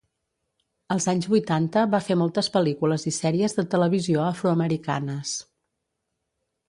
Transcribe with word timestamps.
Els 0.93 1.05
anys 1.11 1.27
vuitanta 1.33 1.83
va 1.91 1.99
fer 2.07 2.17
moltes 2.21 2.49
pel·lícules 2.55 3.05
i 3.11 3.13
sèries 3.19 3.55
de 3.59 3.67
televisió 3.75 4.25
afroamericanes. 4.31 5.35